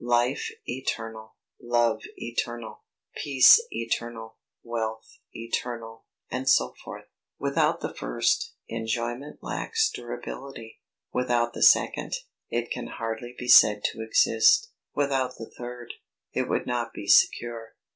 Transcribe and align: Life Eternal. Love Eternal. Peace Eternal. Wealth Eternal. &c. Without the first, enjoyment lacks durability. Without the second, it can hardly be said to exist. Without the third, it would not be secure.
Life 0.03 0.49
Eternal. 0.65 1.35
Love 1.61 2.01
Eternal. 2.17 2.81
Peace 3.17 3.61
Eternal. 3.69 4.35
Wealth 4.63 5.19
Eternal. 5.31 6.05
&c. 6.43 6.67
Without 7.37 7.81
the 7.81 7.93
first, 7.93 8.55
enjoyment 8.67 9.43
lacks 9.43 9.91
durability. 9.91 10.81
Without 11.13 11.53
the 11.53 11.61
second, 11.61 12.13
it 12.49 12.71
can 12.71 12.87
hardly 12.87 13.35
be 13.37 13.47
said 13.47 13.83
to 13.91 14.01
exist. 14.01 14.71
Without 14.95 15.35
the 15.37 15.51
third, 15.55 15.93
it 16.33 16.49
would 16.49 16.65
not 16.65 16.93
be 16.95 17.05
secure. 17.05 17.75